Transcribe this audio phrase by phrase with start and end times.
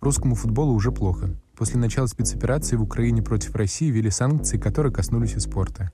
[0.00, 1.30] Русскому футболу уже плохо.
[1.56, 5.90] После начала спецоперации в Украине против России ввели санкции, которые коснулись и спорта.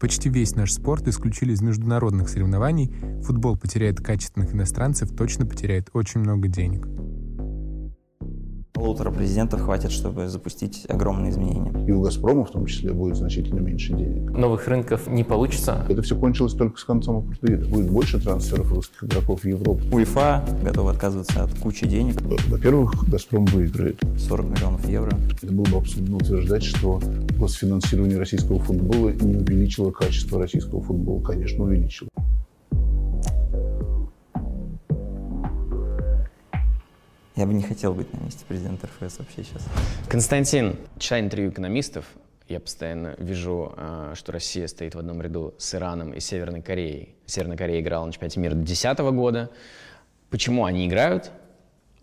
[0.00, 2.92] Почти весь наш спорт исключили из международных соревнований.
[3.22, 6.86] Футбол потеряет качественных иностранцев, точно потеряет очень много денег
[8.74, 11.72] полутора президентов хватит, чтобы запустить огромные изменения.
[11.86, 14.30] И у «Газпрома» в том числе будет значительно меньше денег.
[14.32, 15.86] Новых рынков не получится.
[15.88, 17.66] Это все кончилось только с концом апартеида.
[17.68, 19.80] Будет больше трансферов русских игроков в Европу.
[19.92, 22.20] УЕФА готов отказываться от кучи денег.
[22.48, 24.02] Во-первых, «Газпром» выиграет.
[24.18, 25.16] 40 миллионов евро.
[25.40, 27.00] Это было бы абсурдно утверждать, что
[27.38, 31.22] госфинансирование российского футбола не увеличило качество российского футбола.
[31.22, 32.08] Конечно, увеличило.
[37.36, 39.66] Я бы не хотел быть на месте президента РФС вообще сейчас.
[40.08, 42.06] Константин, читая интервью экономистов,
[42.48, 47.16] я постоянно вижу, а, что Россия стоит в одном ряду с Ираном и Северной Кореей.
[47.26, 49.50] Северная Корея играла на чемпионате мира до 2010 года.
[50.30, 51.32] Почему они играют,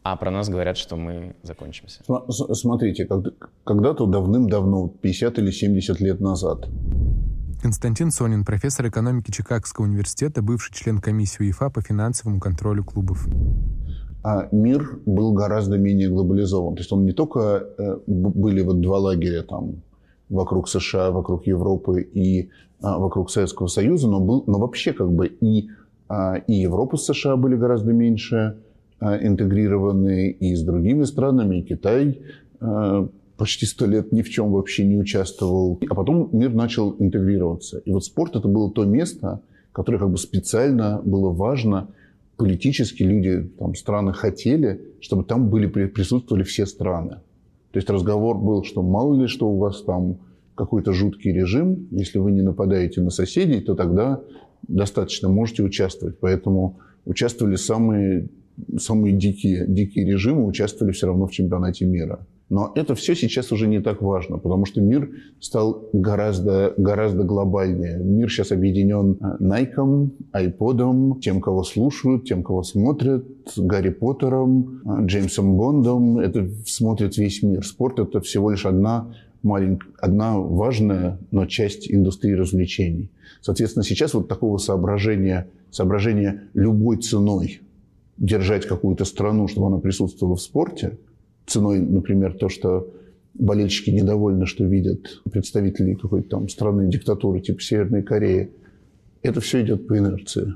[0.03, 2.03] а про нас говорят, что мы закончимся?
[2.27, 3.07] Смотрите,
[3.63, 6.67] когда-то давным-давно, 50 или 70 лет назад,
[7.61, 13.27] Константин Сонин, профессор экономики Чикагского университета, бывший член комиссии УЕФА по финансовому контролю клубов
[14.23, 16.75] а мир был гораздо менее глобализован.
[16.75, 19.81] То есть он не только э, были вот два лагеря там
[20.29, 22.49] вокруг США, вокруг Европы и
[22.81, 25.69] а, вокруг Советского Союза, но, был, но вообще как бы и,
[26.07, 28.57] а, и Европа с США были гораздо меньше
[28.99, 32.21] а, интегрированы, и с другими странами, и Китай
[33.37, 35.79] почти сто лет ни в чем вообще не участвовал.
[35.89, 37.79] А потом мир начал интегрироваться.
[37.79, 41.87] И вот спорт это было то место, которое как бы специально было важно–
[42.41, 47.17] политически люди, там, страны хотели, чтобы там были, присутствовали все страны.
[47.71, 50.17] То есть разговор был, что мало ли, что у вас там
[50.55, 54.21] какой-то жуткий режим, если вы не нападаете на соседей, то тогда
[54.67, 56.17] достаточно можете участвовать.
[56.19, 58.29] Поэтому участвовали самые,
[58.77, 62.25] самые дикие, дикие режимы, участвовали все равно в чемпионате мира.
[62.51, 67.97] Но это все сейчас уже не так важно, потому что мир стал гораздо, гораздо глобальнее.
[67.97, 76.19] Мир сейчас объединен Nike, iPod, тем, кого слушают, тем, кого смотрят, Гарри Поттером, Джеймсом Бондом.
[76.19, 77.65] Это смотрит весь мир.
[77.65, 83.11] Спорт– это всего лишь одна маленькая, одна важная, но часть индустрии развлечений.
[83.39, 87.61] Соответственно, сейчас вот такого соображения, соображения любой ценой
[88.17, 90.97] держать какую-то страну, чтобы она присутствовала в спорте–
[91.51, 92.91] ценой, например, то, что
[93.33, 98.51] болельщики недовольны, что видят представителей какой-то там страны диктатуры типа Северной Кореи.
[99.21, 100.55] Это все идет по инерции.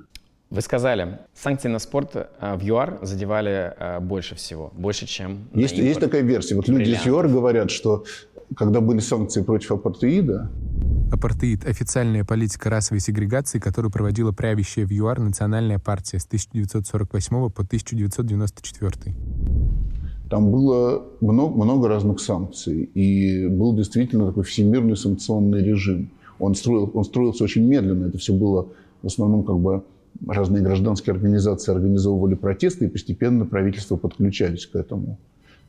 [0.50, 5.78] Вы сказали, санкции на спорт э, в ЮАР задевали э, больше всего, больше, чем есть,
[5.78, 6.56] есть такая версия.
[6.56, 8.06] Вот люди из ЮАР говорят, что
[8.56, 10.52] когда были санкции против апартеида...
[11.12, 17.64] Апартеид– официальная политика расовой сегрегации, которую проводила правящая в ЮАР национальная партия с 1948 по
[17.64, 19.16] 1994.
[20.30, 26.10] Там было много, много разных санкций, и был действительно такой всемирный санкционный режим.
[26.40, 28.68] Он, строил, он строился очень медленно, это все было
[29.02, 29.84] в основном как бы
[30.28, 35.18] разные гражданские организации организовывали протесты, и постепенно правительства подключались к этому.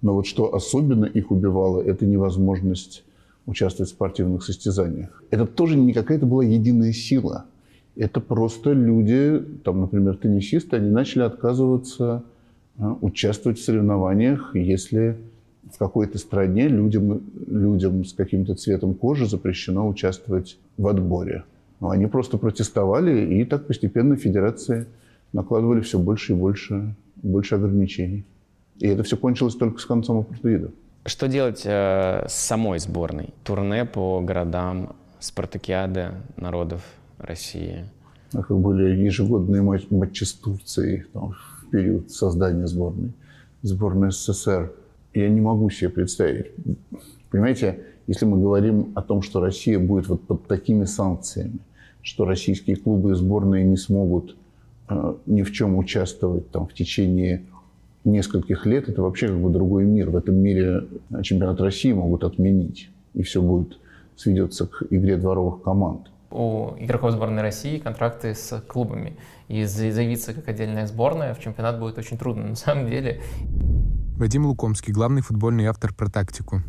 [0.02, 3.04] Но вот что особенно их убивало, это невозможность
[3.46, 5.22] участвовать в спортивных состязаниях.
[5.30, 7.44] Это тоже не какая-то была единая сила.
[7.94, 12.24] Это просто люди, там, например, теннисисты, они начали отказываться
[12.78, 15.16] участвовать в соревнованиях, если
[15.72, 21.44] в какой-то стране людям, людям с каким-то цветом кожи запрещено участвовать в отборе.
[21.80, 24.86] Но они просто протестовали, и так постепенно федерации
[25.32, 28.24] накладывали все больше и больше, больше ограничений.
[28.78, 30.70] И это все кончилось только с концом апартеида.
[31.04, 33.32] Что делать э, с самой сборной?
[33.44, 36.82] Турне по городам, спартакиады народов
[37.18, 37.84] России?
[38.32, 41.32] А как были ежегодные матчи, матчи с Турцией, там,
[41.76, 43.12] период создания сборной,
[43.60, 44.72] сборной СССР.
[45.12, 46.46] Я не могу себе представить.
[47.30, 51.58] Понимаете, если мы говорим о том, что Россия будет вот под такими санкциями,
[52.00, 54.36] что российские клубы и сборные не смогут
[54.88, 57.44] э, ни в чем участвовать там, в течение
[58.04, 60.08] нескольких лет, это вообще как бы другой мир.
[60.08, 60.86] В этом мире
[61.22, 63.78] чемпионат России могут отменить, и все будет
[64.16, 69.16] сведется к игре дворовых команд у игроков сборной России контракты с клубами.
[69.48, 72.48] И заявиться как отдельная сборная в чемпионат будет очень трудно.
[72.48, 73.20] На самом деле...
[74.16, 76.62] Вадим Лукомский, главный футбольный автор про тактику.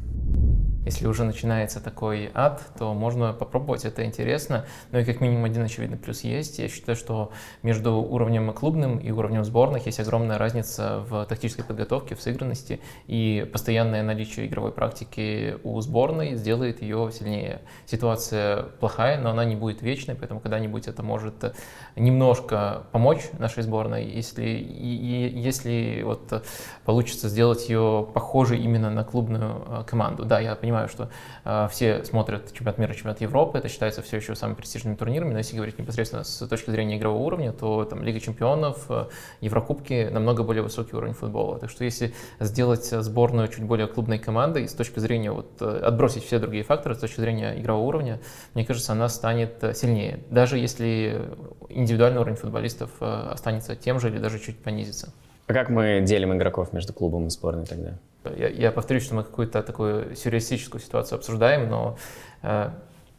[0.88, 4.66] Если уже начинается такой ад, то можно попробовать, это интересно.
[4.92, 6.60] Но и как минимум один очевидный плюс есть.
[6.60, 7.32] Я считаю, что
[7.62, 13.48] между уровнем клубным и уровнем сборных есть огромная разница в тактической подготовке, в сыгранности, и
[13.52, 17.62] постоянное наличие игровой практики у сборной сделает ее сильнее.
[17.86, 21.54] Ситуация плохая, но она не будет вечной, поэтому когда-нибудь это может
[21.98, 26.46] немножко помочь нашей сборной, если, и, и, если вот
[26.86, 30.24] получится сделать ее похожей именно на клубную э, команду.
[30.24, 31.10] Да, я понимаю, что
[31.44, 35.40] э, все смотрят чемпионат мира, чемпионат Европы, это считается все еще самыми престижными турнирами, но
[35.40, 39.06] если говорить непосредственно с точки зрения игрового уровня, то там Лига чемпионов, э,
[39.42, 41.58] Еврокубки намного более высокий уровень футбола.
[41.60, 46.24] Так что если сделать сборную чуть более клубной командой, с точки зрения, вот, э, отбросить
[46.26, 48.20] все другие факторы, с точки зрения игрового уровня,
[48.54, 50.20] мне кажется, она станет э, сильнее.
[50.30, 51.22] Даже если
[51.70, 55.14] индивидуальный уровень футболистов э, останется тем же или даже чуть понизится.
[55.48, 57.94] А как мы делим игроков между клубом и сборной тогда?
[58.36, 61.98] Я, я повторюсь, что мы какую-то такую сюрреалистическую ситуацию обсуждаем, но
[62.44, 62.70] э,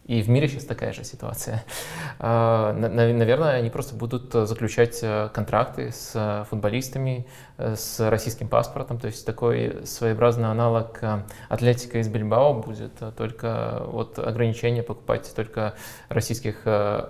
[0.09, 1.63] и в мире сейчас такая же ситуация.
[2.19, 7.27] А, наверное, они просто будут заключать э, контракты с э, футболистами
[7.59, 10.99] э, с российским паспортом, то есть такой своеобразный аналог
[11.51, 15.75] Атлетика из Бильбао будет, только вот ограничение покупать только
[16.09, 16.63] российских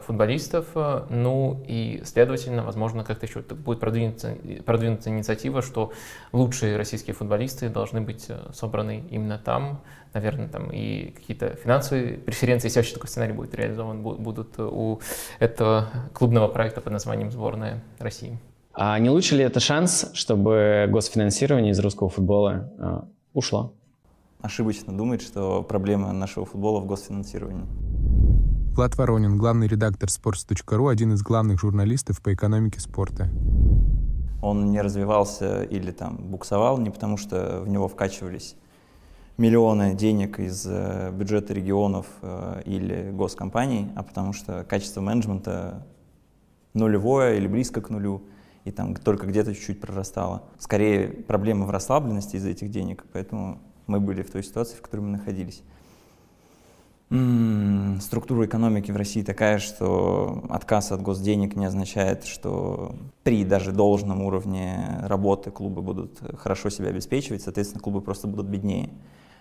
[0.04, 0.66] футболистов,
[1.08, 4.36] ну и, следовательно, возможно, как-то еще будет продвинуться,
[4.66, 5.92] продвинуться инициатива, что
[6.32, 9.82] лучшие российские футболисты должны быть собраны именно там,
[10.14, 15.00] наверное, там и какие-то финансовые преференции, если вообще такой сценарий будет реализован, будут у
[15.38, 18.38] этого клубного проекта под названием «Сборная России».
[18.72, 23.00] А не лучше ли это шанс, чтобы госфинансирование из русского футбола э,
[23.32, 23.74] ушло?
[24.40, 27.66] Ошибочно думать, что проблема нашего футбола в госфинансировании.
[28.76, 33.28] Влад Воронин, главный редактор sports.ru, один из главных журналистов по экономике спорта.
[34.40, 38.54] Он не развивался или там буксовал не потому, что в него вкачивались
[39.38, 45.86] миллионы денег из э, бюджета регионов э, или госкомпаний, а потому что качество менеджмента
[46.74, 48.24] нулевое или близко к нулю,
[48.64, 50.42] и там только где-то чуть-чуть прорастало.
[50.58, 55.00] Скорее, проблема в расслабленности из-за этих денег, поэтому мы были в той ситуации, в которой
[55.00, 55.62] мы находились.
[57.10, 63.72] М-м, структура экономики в России такая, что отказ от госденег не означает, что при даже
[63.72, 68.90] должном уровне работы клубы будут хорошо себя обеспечивать, соответственно, клубы просто будут беднее.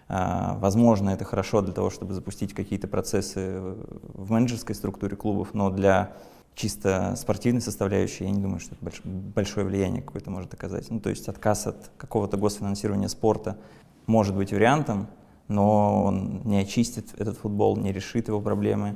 [0.10, 3.60] А, возможно, это хорошо для того, чтобы запустить какие-то процессы
[4.14, 6.14] в менеджерской структуре клубов, но для
[6.56, 10.90] чисто спортивной составляющей я не думаю, что это большое влияние какое-то может оказать.
[10.90, 13.58] Ну, то есть отказ от какого-то госфинансирования спорта
[14.08, 15.08] может быть вариантом,
[15.48, 18.96] но он не очистит этот футбол, не решит его проблемы.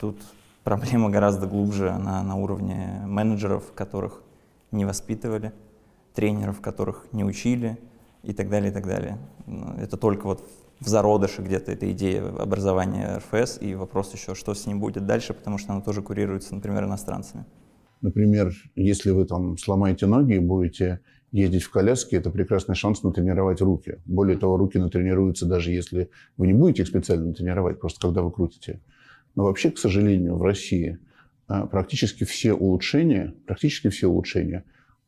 [0.00, 0.18] Тут
[0.64, 4.22] проблема гораздо глубже, она на уровне менеджеров, которых
[4.72, 5.52] не воспитывали,
[6.14, 7.78] тренеров, которых не учили,
[8.26, 9.18] и так далее, и так далее.
[9.78, 10.44] Это только вот
[10.80, 15.32] в зародыше где-то эта идея образования РФС, и вопрос еще, что с ним будет дальше,
[15.32, 17.44] потому что она тоже курируется, например, иностранцами.
[18.02, 21.00] Например, если вы там сломаете ноги и будете
[21.32, 23.98] ездить в коляске, это прекрасный шанс натренировать руки.
[24.04, 28.30] Более того, руки натренируются даже если вы не будете их специально тренировать, просто когда вы
[28.30, 28.80] крутите.
[29.34, 30.98] Но вообще, к сожалению, в России
[31.48, 34.64] а, практически все улучшения, практически все улучшения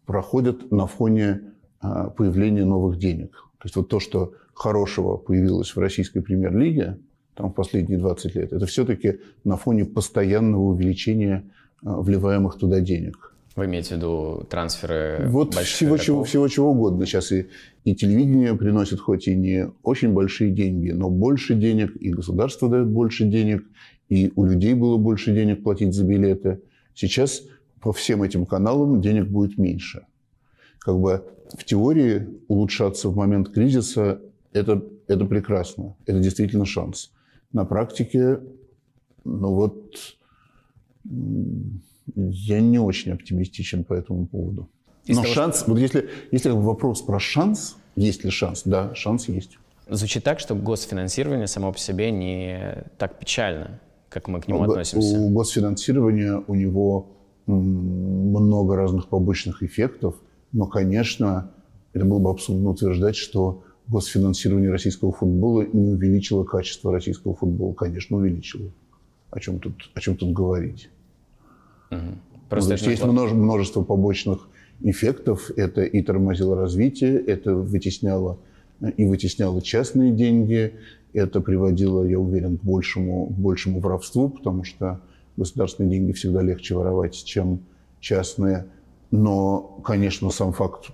[0.07, 3.33] проходят на фоне а, появления новых денег.
[3.59, 6.99] То есть вот то, что хорошего появилось в российской премьер-лиге
[7.35, 11.45] там, в последние 20 лет, это все-таки на фоне постоянного увеличения
[11.85, 13.35] а, вливаемых туда денег.
[13.59, 17.07] Вы имеете в виду трансферы Вот всего чего, всего чего угодно.
[17.07, 17.49] Сейчас и,
[17.83, 22.87] и телевидение приносит хоть и не очень большие деньги, но больше денег, и государство дает
[22.87, 23.65] больше денег,
[24.09, 26.61] и у людей было больше денег платить за билеты.
[26.95, 27.43] Сейчас
[27.81, 30.07] по всем этим каналам денег будет меньше.
[30.79, 31.25] Как бы
[31.57, 34.21] в теории улучшаться в момент кризиса
[34.53, 37.13] это, это прекрасно, это действительно шанс.
[37.53, 38.41] На практике,
[39.25, 40.17] ну вот,
[42.15, 44.69] я не очень оптимистичен по этому поводу.
[45.07, 49.59] Но шанс, вот если, если вопрос про шанс, есть ли шанс, да, шанс есть.
[49.89, 55.19] Звучит так, что госфинансирование само по себе не так печально, как мы к нему относимся.
[55.19, 57.07] У госфинансирования у него
[57.47, 60.17] много разных побочных эффектов–
[60.53, 61.51] но, конечно,
[61.93, 67.73] это было бы абсурдно утверждать, что госфинансирование российского футбола не увеличило качество российского футбола.
[67.73, 68.71] Конечно, увеличило.
[69.31, 70.91] О чем тут, о чем тут говорить?
[71.91, 71.99] Угу.
[72.49, 74.49] Просто ну, есть множество побочных
[74.81, 75.51] эффектов.
[75.57, 78.39] Это и тормозило развитие, это вытесняло
[78.97, 80.75] и вытесняло частные деньги,
[81.13, 85.01] это приводило, я уверен, к большему, к большему воровству, потому что
[85.37, 87.61] государственные деньги всегда легче воровать, чем
[88.01, 88.67] частные.
[89.11, 90.91] Но, конечно, сам факт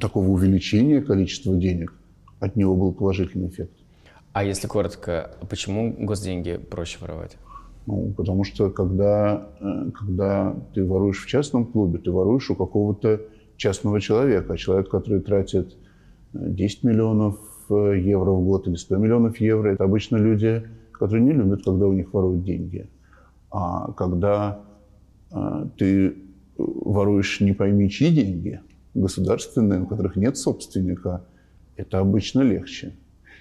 [0.00, 1.94] такого увеличения количества денег,
[2.40, 3.72] от него был положительный эффект.
[4.32, 7.38] А если коротко, почему госденьги проще воровать?
[7.86, 13.20] Ну, потому что когда, э, когда ты воруешь в частном клубе, ты воруешь у какого-то
[13.56, 14.52] частного человека.
[14.52, 15.76] А человек, который тратит
[16.32, 17.38] 10 э, миллионов
[17.70, 21.86] э, евро в год или 100 миллионов евро, это обычно люди, которые не любят, когда
[21.86, 22.90] у них воруют деньги.
[23.50, 24.60] А когда
[25.78, 26.14] ты
[26.58, 28.60] воруешь не пойми чьи деньги,
[28.94, 31.24] государственные, у которых нет собственника,
[31.76, 32.94] это обычно легче.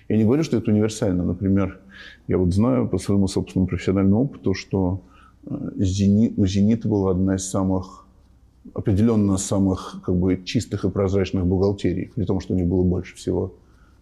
[0.07, 1.24] Я не говорю, что это универсально.
[1.24, 1.79] Например,
[2.27, 5.01] я вот знаю по своему собственному профессиональному опыту, что
[5.45, 8.05] э, Зенит, у «Зенита» была одна из самых,
[8.74, 13.15] определенно самых как бы, чистых и прозрачных бухгалтерий, при том, что у них было больше
[13.15, 13.55] всего,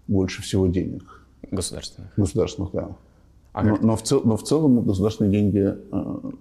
[0.08, 1.26] больше всего денег.
[1.52, 2.12] Государственных?
[2.18, 2.90] Государственных, да.
[3.54, 6.32] А но, но, в цел, но в целом государственные деньги э,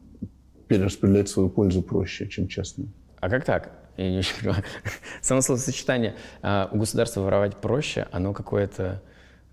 [0.73, 2.89] перераспределять свою пользу проще, чем частные.
[3.21, 3.73] А как так?
[3.99, 4.65] Я не очень понимаю.
[5.21, 9.03] Само словосочетание э, у государства воровать проще, оно какое-то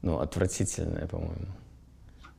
[0.01, 1.47] ну, отвратительное, по-моему.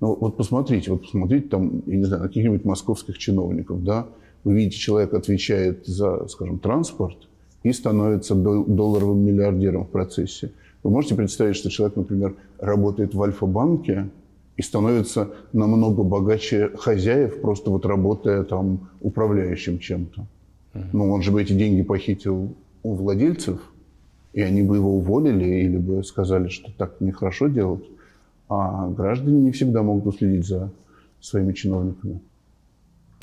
[0.01, 4.07] Ну, вот посмотрите, вот посмотрите там, я не знаю, на каких-нибудь московских чиновников, да,
[4.45, 7.29] вы видите, человек отвечает за, скажем, транспорт
[7.63, 10.53] и становится долларовым миллиардером в процессе.
[10.83, 14.09] Вы можете представить, что человек, например, работает в Альфа-банке
[14.61, 20.27] и становится намного богаче хозяев, просто вот работая там управляющим чем-то.
[20.75, 20.85] Uh-huh.
[20.93, 23.59] Ну, он же бы эти деньги похитил у владельцев,
[24.35, 27.85] и они бы его уволили или бы сказали, что так нехорошо делать.
[28.51, 30.71] А граждане не всегда могут уследить за
[31.23, 32.21] своими чиновниками.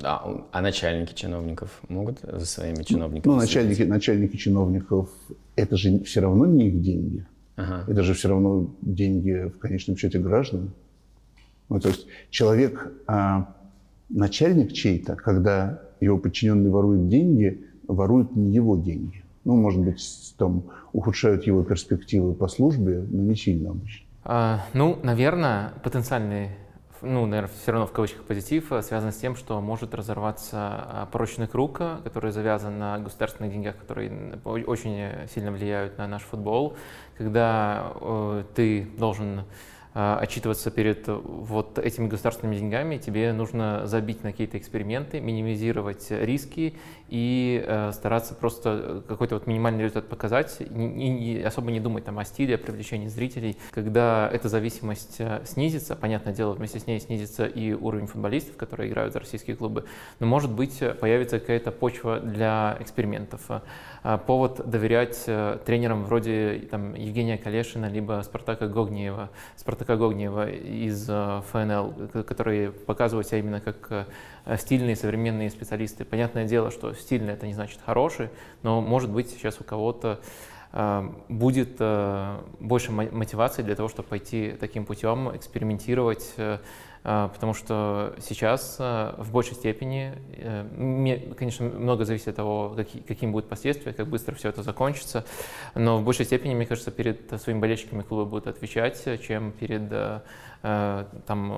[0.02, 3.32] А, а начальники чиновников могут за своими чиновниками?
[3.32, 5.10] Ну, начальники, начальники чиновников,
[5.56, 7.28] это же все равно не их деньги.
[7.58, 7.84] Ага.
[7.88, 10.72] Это же все равно деньги в конечном счете граждан.
[11.70, 13.54] Ну, то есть человек, а,
[14.10, 20.64] начальник чей-то, когда его подчиненный ворует деньги, ворует не его деньги ну, может быть, там
[20.92, 24.06] ухудшают его перспективы по службе, но не сильно обычно.
[24.26, 26.50] А, ну, наверное, потенциальный
[27.02, 31.08] ну, наверное, все равно в кавычках позитив, э, связан с тем, что может разорваться а,
[31.12, 36.76] порочный круг, э, который завязан на государственных деньгах, которые очень сильно влияют на наш футбол,
[37.16, 39.44] когда э, ты должен
[39.98, 46.76] отчитываться перед вот этими государственными деньгами, тебе нужно забить на какие-то эксперименты, минимизировать риски
[47.08, 52.20] и э, стараться просто какой-то вот минимальный результат показать, и, и особо не думать там
[52.20, 53.58] о стиле, о привлечении зрителей.
[53.72, 58.90] Когда эта зависимость э, снизится, понятное дело, вместе с ней снизится и уровень футболистов, которые
[58.90, 59.86] играют за российские клубы,
[60.20, 63.42] но может быть появится какая-то почва для экспериментов.
[64.04, 71.08] А, повод доверять э, тренерам вроде там, Евгения Калешина, либо Спартака Гогниева, Спартака Гогниева из
[71.10, 74.06] э, ФНЛ, которые показывают себя именно как э,
[74.58, 76.06] стильные современные специалисты.
[76.06, 78.30] Понятное дело, что стильный это не значит хороший,
[78.64, 80.22] но может быть сейчас у кого-то
[81.28, 81.78] будет
[82.60, 86.36] больше мотивации для того, чтобы пойти таким путем, экспериментировать,
[87.08, 92.76] потому что сейчас а, в большей степени, э, конечно, много зависит от того,
[93.08, 95.24] какими будут последствия, как быстро все это закончится,
[95.74, 100.20] но в большей степени, мне кажется, перед своими болельщиками клубы будут отвечать, чем перед э,
[100.64, 101.52] э, там,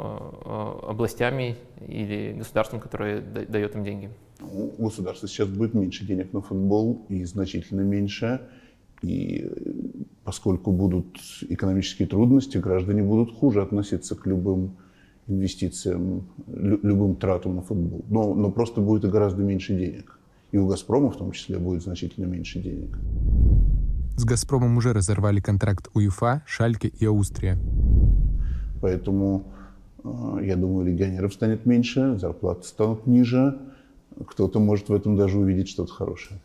[0.84, 1.56] областями
[1.88, 4.12] или государством, которое дает им деньги.
[4.42, 8.42] У государства сейчас будет меньше денег на футбол и значительно меньше.
[9.02, 9.50] И
[10.24, 11.18] поскольку будут
[11.50, 14.78] экономические трудности, граждане будут хуже относиться к любым
[15.30, 18.04] инвестициям, любым тратам на футбол.
[18.10, 20.20] Но, но просто будет и гораздо меньше денег.
[20.52, 22.98] И у «Газпрома» в том числе будет значительно меньше денег.
[24.18, 27.58] С «Газпромом» уже разорвали контракт УЕФА, Шальке и Аустрия.
[28.82, 29.46] Поэтому,
[30.04, 33.58] э, я думаю, легионеров станет меньше, зарплаты станут ниже.
[34.28, 36.40] Кто-то может в этом даже увидеть что-то хорошее.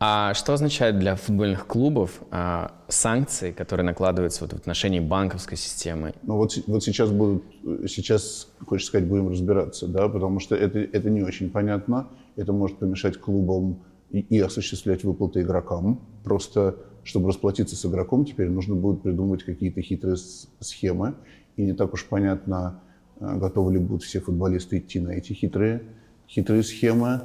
[0.00, 6.14] А что означает для футбольных клубов а, санкции, которые накладываются вот в отношении банковской системы?
[6.22, 7.44] Ну вот, вот сейчас будут,
[7.86, 12.08] сейчас, хочешь сказать, будем разбираться, да, потому что это, это не очень понятно.
[12.36, 16.00] Это может помешать клубам и, и осуществлять выплаты игрокам.
[16.24, 20.16] Просто, чтобы расплатиться с игроком, теперь нужно будет придумывать какие-то хитрые
[20.60, 21.14] схемы.
[21.56, 22.80] И не так уж понятно,
[23.20, 25.82] а, готовы ли будут все футболисты идти на эти хитрые,
[26.28, 27.22] хитрые схемы.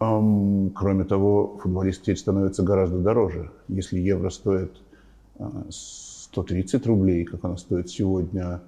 [0.00, 3.50] Кроме того, футболист теперь становится гораздо дороже.
[3.68, 4.72] Если евро стоит
[5.68, 8.60] 130 а, рублей, как она стоит сегодня а,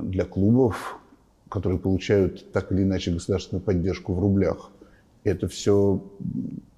[0.00, 0.98] для клубов,
[1.50, 4.70] которые получают так или иначе государственную поддержку в рублях,
[5.24, 6.02] это все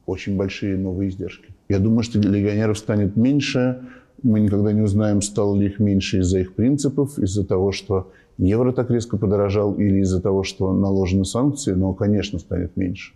[0.06, 1.54] очень большие новые издержки.
[1.68, 3.82] Я думаю, что легионеров станет меньше.
[4.24, 8.72] Мы никогда не узнаем, стало ли их меньше из-за их принципов, из-за того, что евро
[8.72, 13.12] так резко подорожал, или из-за того, что наложены санкции, но, конечно, станет меньше.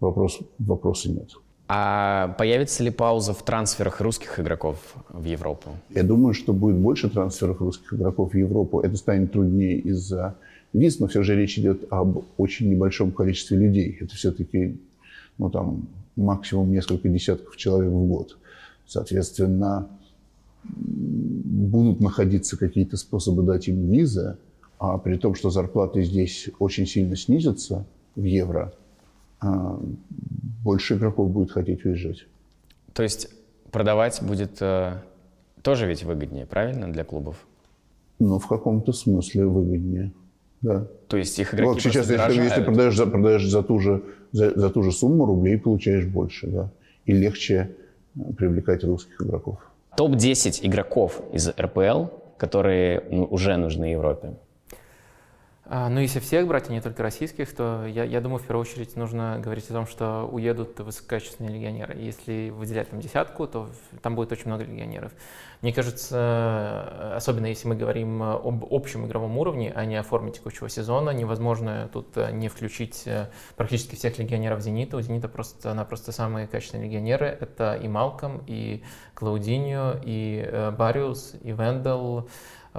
[0.00, 1.30] Вопрос, вопроса нет.
[1.68, 5.70] А появится ли пауза в трансферах русских игроков в Европу?
[5.90, 8.80] Я думаю, что будет больше трансферов русских игроков в Европу.
[8.80, 10.36] Это станет труднее из-за
[10.72, 13.96] виз, но все же речь идет об очень небольшом количестве людей.
[14.00, 14.78] Это все-таки
[15.38, 18.38] ну, там, максимум несколько десятков человек в год.
[18.86, 19.88] Соответственно,
[20.62, 24.36] будут находиться какие-то способы дать им визы,
[24.78, 28.72] а при том, что зарплаты здесь очень сильно снизятся в евро,
[29.40, 32.26] больше игроков будет хотеть уезжать.
[32.92, 33.28] То есть
[33.70, 34.94] продавать будет э,
[35.62, 37.46] тоже ведь выгоднее, правильно, для клубов?
[38.18, 40.12] Ну, в каком-то смысле выгоднее,
[40.62, 40.86] да.
[41.08, 44.02] То есть их игроки вот сейчас, если, если продаешь, за, продаешь за, ту же,
[44.32, 46.70] за, за ту же сумму рублей, получаешь больше, да.
[47.04, 47.70] И легче
[48.16, 49.58] э, привлекать русских игроков.
[49.96, 52.06] Топ-10 игроков из РПЛ,
[52.38, 54.34] которые ну, уже нужны Европе.
[55.68, 58.62] А, ну, если всех брать, а не только российских, то я, я думаю, в первую
[58.62, 61.96] очередь нужно говорить о том, что уедут высококачественные легионеры.
[61.98, 63.68] Если выделять там десятку, то
[64.00, 65.10] там будет очень много легионеров.
[65.62, 70.68] Мне кажется, особенно если мы говорим об общем игровом уровне, а не о форме текущего
[70.68, 74.96] сезона, невозможно тут э, не включить э, практически всех легионеров «Зенита».
[74.96, 77.26] У «Зенита» просто-напросто самые качественные легионеры.
[77.26, 82.28] Это и Малком, и Клаудиньо, и э, Бариус, и Вендел,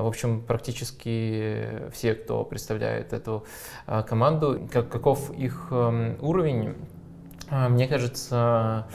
[0.04, 3.46] в общем, практически все, кто представляет эту
[3.86, 6.76] а, команду, как, каков их эм, уровень,
[7.50, 8.88] а, мне кажется,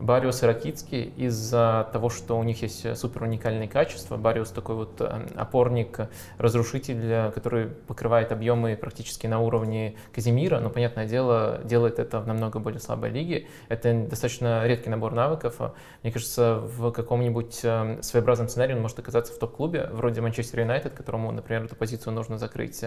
[0.00, 4.16] Бариус и Ракицкий из-за того, что у них есть супер уникальные качества.
[4.16, 11.06] Бариус такой вот э, опорник, разрушитель, который покрывает объемы практически на уровне Казимира, но, понятное
[11.06, 13.48] дело, делает это в намного более слабой лиге.
[13.68, 15.56] Это достаточно редкий набор навыков.
[16.02, 20.94] Мне кажется, в каком-нибудь э, своеобразном сценарии он может оказаться в топ-клубе, вроде Манчестер Юнайтед,
[20.94, 22.84] которому, например, эту позицию нужно закрыть.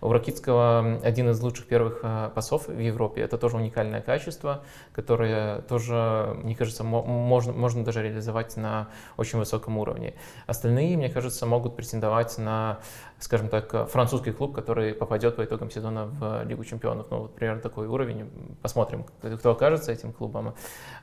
[0.00, 3.22] У Ракицкого один из лучших первых э, пасов в Европе.
[3.22, 9.78] Это тоже уникальное качество, которое тоже мне кажется, можно, можно даже реализовать на очень высоком
[9.78, 10.12] уровне.
[10.46, 12.80] Остальные, мне кажется, могут претендовать на,
[13.18, 17.06] скажем так, французский клуб, который попадет по итогам сезона в Лигу чемпионов.
[17.10, 18.30] Ну, вот примерно такой уровень.
[18.60, 20.54] Посмотрим, кто окажется этим клубом.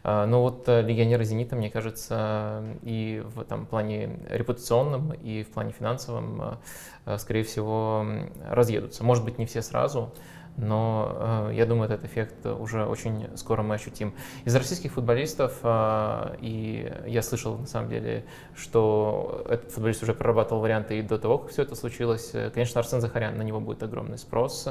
[0.03, 5.50] А, ну вот э, легионеры «Зенита», мне кажется, и в там, плане репутационном, и в
[5.50, 6.60] плане финансовом,
[7.08, 8.06] э, скорее всего,
[8.48, 9.03] разъедутся.
[9.03, 10.13] Может быть, не все сразу,
[10.61, 14.13] но э, я думаю, этот эффект уже очень скоро мы ощутим.
[14.45, 18.25] Из российских футболистов, э, и я слышал на самом деле,
[18.55, 22.79] что этот футболист уже прорабатывал варианты и до того, как все это случилось, э, конечно,
[22.79, 24.67] Арсен Захарян, на него будет огромный спрос.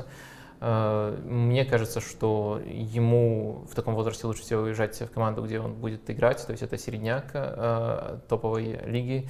[0.60, 6.10] Мне кажется, что ему в таком возрасте лучше всего уезжать в команду, где он будет
[6.10, 7.30] играть, то есть это середняк
[8.28, 9.28] топовой лиги.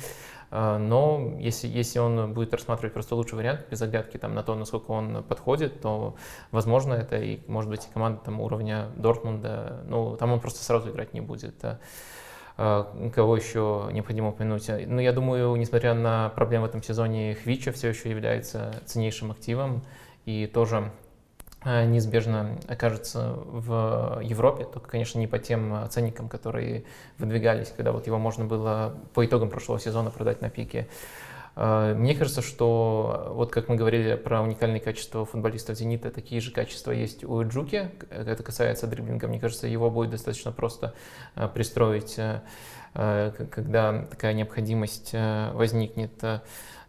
[0.51, 4.55] А, но если, если он будет рассматривать просто лучший вариант, без оглядки там, на то,
[4.55, 6.17] насколько он подходит, то,
[6.51, 10.91] возможно, это и, может быть, и команда там, уровня Дортмунда, ну, там он просто сразу
[10.91, 11.55] играть не будет.
[12.57, 14.69] А, кого еще необходимо упомянуть?
[14.69, 19.83] Ну, я думаю, несмотря на проблемы в этом сезоне, Хвича все еще является ценнейшим активом
[20.25, 20.91] и тоже
[21.65, 26.85] неизбежно окажется в Европе, только, конечно, не по тем ценникам, которые
[27.19, 30.87] выдвигались, когда вот его можно было по итогам прошлого сезона продать на пике.
[31.59, 36.53] Э, мне кажется, что вот как мы говорили про уникальные качества футболистов «Зенита», такие же
[36.53, 37.91] качества есть у Джуки.
[38.11, 39.27] Это касается дриблинга.
[39.27, 40.95] Мне кажется, его будет достаточно просто
[41.35, 42.17] э, пристроить,
[42.95, 46.25] когда такая необходимость возникнет.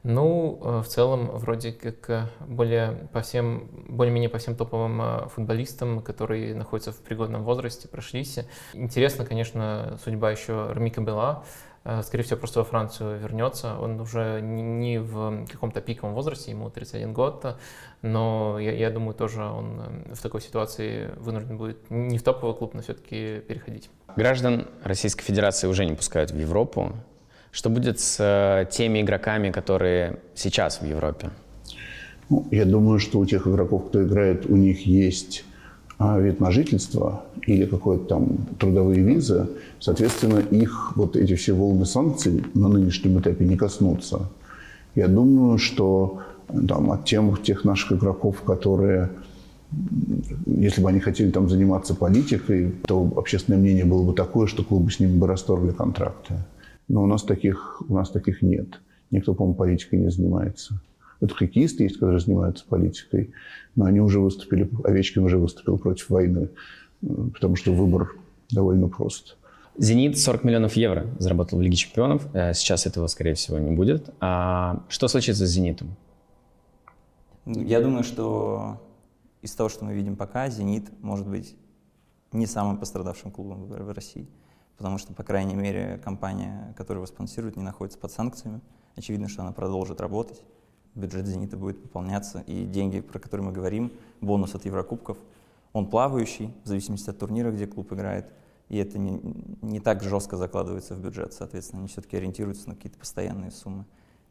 [0.03, 5.27] Ну, э, в целом, вроде как э, более по всем, более-менее по всем топовым э,
[5.27, 8.39] футболистам, которые находятся в пригодном возрасте, прошлись.
[8.73, 11.43] Интересно, конечно, судьба еще Рамика Бела.
[12.03, 13.77] Скорее всего, просто во Францию вернется.
[13.79, 17.55] Он уже не в каком-то пиковом возрасте, ему 31 год,
[18.01, 19.81] но я, я думаю, тоже он
[20.13, 23.89] в такой ситуации вынужден будет не в топовый клуб, но все-таки переходить.
[24.15, 26.93] Граждан Российской Федерации уже не пускают в Европу.
[27.51, 31.31] Что будет с э, теми игроками, которые сейчас в Европе?
[32.29, 35.45] Ну, я думаю, что у тех игроков, кто играет, у них есть
[35.99, 39.49] а, вид на жительство или какое-то там трудовые визы.
[39.79, 44.29] Соответственно, их вот эти все волны санкций на нынешнем этапе не коснутся.
[44.95, 46.19] Я думаю, что
[46.67, 49.09] там, от тем, тех наших игроков, которые
[50.47, 54.89] если бы они хотели там заниматься политикой, то общественное мнение было бы такое, что клубы
[54.89, 56.35] с ними бы расторгли контракты.
[56.87, 58.79] Но у нас таких, у нас таких нет.
[59.11, 60.81] Никто, по-моему, политикой не занимается.
[61.21, 63.33] Это хоккеисты есть, которые занимаются политикой,
[63.75, 66.49] но они уже выступили, Овечкин уже выступил против войны,
[67.01, 68.15] потому что выбор
[68.49, 69.37] довольно прост.
[69.77, 72.27] «Зенит» 40 миллионов евро заработал в Лиге чемпионов.
[72.33, 74.09] Э, сейчас этого, скорее всего, не будет.
[74.19, 75.95] А что случится с «Зенитом»?
[77.45, 78.81] Я думаю, что
[79.41, 81.55] из того, что мы видим пока, «Зенит» может быть
[82.33, 84.27] не самым пострадавшим клубом в России.
[84.77, 88.61] Потому что, по крайней мере, компания, которая его спонсирует, не находится под санкциями.
[88.95, 90.41] Очевидно, что она продолжит работать,
[90.95, 95.17] бюджет «Зенита» будет пополняться, и деньги, про которые мы говорим, бонус от Еврокубков,
[95.73, 98.33] он плавающий, в зависимости от турнира, где клуб играет,
[98.69, 99.19] и это не,
[99.61, 103.85] не так жестко закладывается в бюджет, соответственно, они все-таки ориентируются на какие-то постоянные суммы.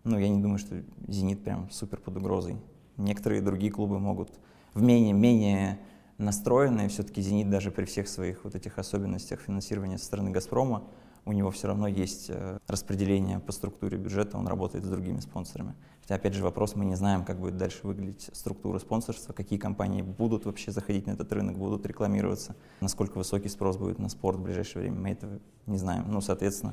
[0.05, 2.57] Ну, я не думаю, что «Зенит» прям супер под угрозой.
[2.97, 4.31] Некоторые другие клубы могут
[4.75, 5.81] в менее, менее
[6.18, 10.85] настроенные, все-таки «Зенит» даже при всех своих вот этих особенностях финансирования со стороны «Газпрома»,
[11.25, 15.75] у него все равно есть э, распределение по структуре бюджета, он работает с другими спонсорами.
[16.09, 20.01] Хотя, опять же, вопрос, мы не знаем, как будет дальше выглядеть структура спонсорства, какие компании
[20.01, 24.42] будут вообще заходить на этот рынок, будут рекламироваться, насколько высокий спрос будет на спорт в
[24.42, 26.07] ближайшее время, мы этого не знаем.
[26.09, 26.73] Ну, соответственно,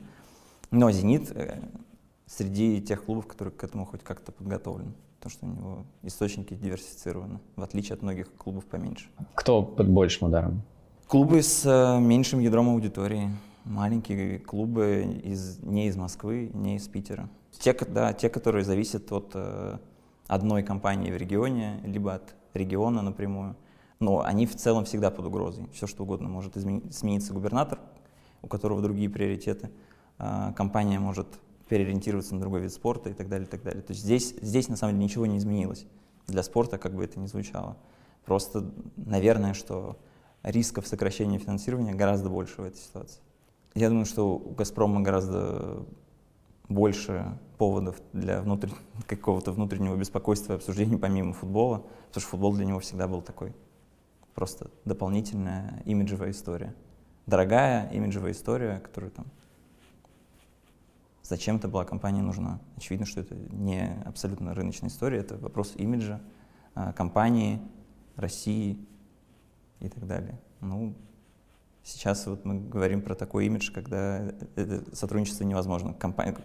[0.72, 1.60] но «Зенит» э,
[2.26, 7.40] среди тех клубов, которые к этому хоть как-то подготовлены потому что у него источники диверсифицированы,
[7.56, 9.10] в отличие от многих клубов поменьше.
[9.34, 10.62] Кто под большим ударом?
[11.08, 13.32] Клубы с э, меньшим ядром аудитории,
[13.66, 17.28] маленькие клубы из, не из Москвы, не из Питера.
[17.60, 19.78] Те, да, те, которые зависят от э,
[20.28, 23.56] одной компании в регионе, либо от региона напрямую.
[24.00, 25.68] Но они в целом всегда под угрозой.
[25.74, 27.80] Все что угодно может изменить, смениться губернатор,
[28.42, 29.72] у которого другие приоритеты.
[30.20, 31.28] Э, компания может
[31.70, 33.82] переориентироваться на другой вид спорта и так далее, и так далее.
[33.82, 35.86] То есть здесь, здесь на самом деле ничего не изменилось
[36.28, 37.78] для спорта, как бы это ни звучало.
[38.26, 39.98] Просто, наверное, что
[40.44, 43.20] рисков сокращения финансирования гораздо больше в этой ситуации.
[43.74, 45.86] Я думаю, что у «Газпрома» гораздо
[46.70, 48.70] больше поводов для внутрь...
[49.08, 53.54] какого-то внутреннего беспокойства и обсуждений помимо футбола, потому что футбол для него всегда был такой
[54.34, 56.76] просто дополнительная имиджевая история.
[57.26, 59.26] Дорогая имиджевая история, которую там
[61.24, 62.60] зачем-то была компания нужна.
[62.76, 66.22] Очевидно, что это не абсолютно рыночная история, это вопрос имиджа
[66.76, 67.62] а, компании,
[68.16, 68.78] России
[69.80, 70.40] и так далее.
[70.62, 70.94] Ну,
[71.86, 75.94] сейчас вот мы говорим про такой имидж, когда это сотрудничество невозможно.
[75.94, 76.36] Компания,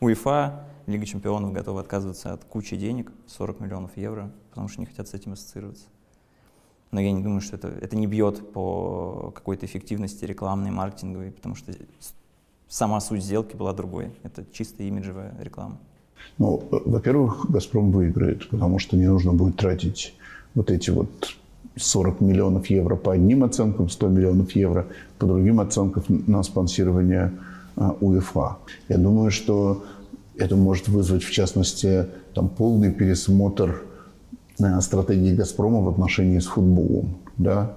[0.00, 5.08] УЕФА, Лига чемпионов готова отказываться от кучи денег, 40 миллионов евро, потому что не хотят
[5.08, 5.86] с этим ассоциироваться.
[6.90, 11.54] Но я не думаю, что это, это не бьет по какой-то эффективности рекламной, маркетинговой, потому
[11.54, 11.72] что
[12.68, 14.12] сама суть сделки была другой.
[14.22, 15.78] Это чисто имиджевая реклама.
[16.38, 20.14] Ну, во-первых, «Газпром» выиграет, потому что не нужно будет тратить
[20.54, 21.36] вот эти вот
[21.76, 24.86] 40 миллионов евро по одним оценкам, 100 миллионов евро
[25.18, 27.32] по другим оценкам на спонсирование
[27.76, 28.56] а, УЕФА.
[28.88, 29.84] Я думаю, что
[30.36, 33.82] это может вызвать, в частности, там, полный пересмотр
[34.58, 37.18] э, стратегии «Газпрома» в отношении с футболом.
[37.36, 37.72] Да?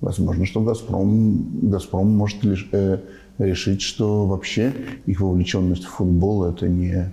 [0.00, 2.98] Возможно, что «Газпром», «Газпром» может лишь, э,
[3.38, 4.72] решить, что вообще
[5.06, 7.08] их вовлеченность в футбол– это не э,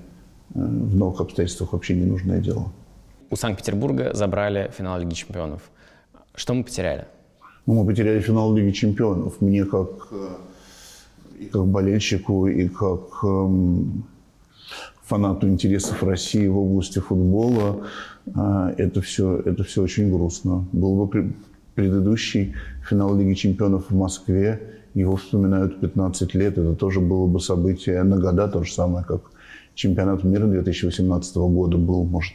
[0.54, 2.72] в новых обстоятельствах вообще не нужное дело.
[3.30, 5.62] У Санкт-Петербурга забрали финал Лиги чемпионов.
[6.36, 7.06] Что мы потеряли?
[7.66, 9.42] Ну, мы потеряли финал Лиги чемпионов.
[9.42, 10.28] Мне как, э,
[11.40, 14.04] и как болельщику, и как эм,
[15.04, 17.86] фанату интересов России в области футбола
[18.26, 20.66] э, это, все, это все очень грустно.
[20.74, 21.34] Был бы
[21.74, 22.54] предыдущий
[22.88, 24.60] финал Лиги чемпионов в Москве,
[24.94, 29.22] его вспоминают 15 лет, это тоже было бы событие на года, то же самое, как
[29.74, 32.34] чемпионат мира 2018 года был, может,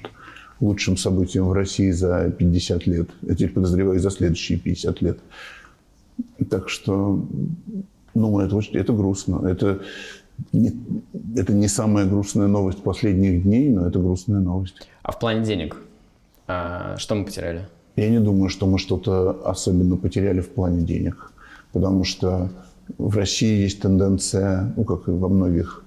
[0.60, 3.08] лучшим событием в России за 50 лет.
[3.22, 5.18] Я теперь подозреваю, за следующие 50 лет.
[6.50, 7.24] Так что,
[8.14, 9.46] ну, это, очень, это грустно.
[9.48, 9.80] Это
[10.52, 10.72] не,
[11.36, 14.88] это не самая грустная новость последних дней, но это грустная новость.
[15.02, 15.76] А в плане денег?
[16.46, 17.66] А, что мы потеряли?
[17.96, 21.30] Я не думаю, что мы что-то особенно потеряли в плане денег
[21.72, 22.50] потому что
[22.98, 25.84] в России есть тенденция, ну, как и во многих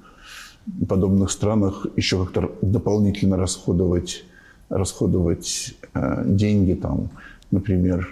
[0.87, 4.23] подобных странах, еще как-то дополнительно расходовать,
[4.69, 7.09] расходовать э, деньги, там,
[7.51, 8.07] например,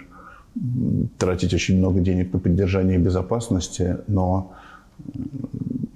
[1.18, 4.52] тратить очень много денег на поддержание безопасности, но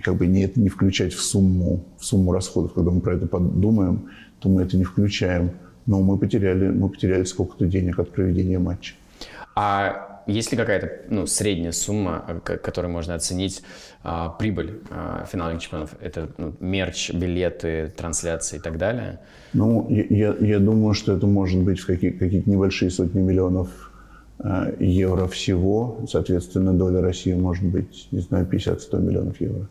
[0.02, 2.72] как бы не, это не включать в сумму, в сумму расходов.
[2.72, 4.08] Когда мы про это подумаем,
[4.40, 5.50] то мы это не включаем.
[5.86, 8.94] Но мы потеряли, мы потеряли сколько-то денег от проведения матча.
[9.54, 13.62] А есть ли какая-то ну, средняя сумма, которой можно оценить
[14.02, 15.94] а, прибыль а, финальных чемпионов?
[16.00, 19.20] Это ну, мерч, билеты, трансляции и так далее?
[19.52, 23.68] Ну, я, я думаю, что это может быть в какие, какие-то небольшие сотни миллионов
[24.38, 26.04] а, евро всего.
[26.08, 29.68] Соответственно, доля России может быть, не знаю, 50-100 миллионов евро.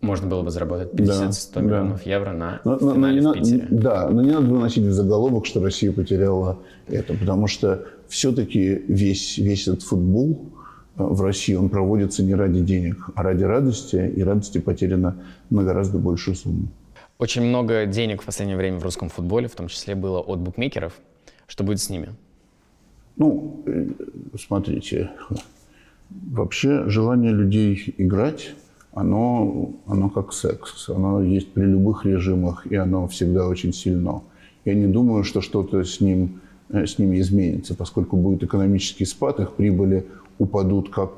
[0.00, 2.10] Можно было бы заработать 50-100 да, миллионов да.
[2.10, 3.66] евро на но, финале но в Питере.
[3.68, 6.58] Да, но не надо выносить в заголовок, что Россия потеряла
[6.88, 10.50] это, потому что все-таки весь, весь этот футбол
[10.96, 15.16] э, в России, он проводится не ради денег, а ради радости, и радости потеряно
[15.48, 16.68] на гораздо большую сумму.
[17.18, 20.94] Очень много денег в последнее время в русском футболе, в том числе было от букмекеров.
[21.46, 22.10] Что будет с ними?
[23.16, 23.86] Ну, э,
[24.38, 25.10] смотрите,
[26.10, 28.54] вообще желание людей играть,
[28.92, 30.88] оно, оно как секс.
[30.88, 34.22] Оно есть при любых режимах, и оно всегда очень сильно.
[34.64, 36.40] Я не думаю, что что-то с, ним,
[36.72, 40.06] с ними изменится, поскольку будет экономический спад, их прибыли
[40.38, 41.10] упадут как